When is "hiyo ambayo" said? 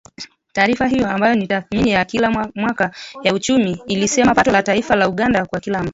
0.87-1.35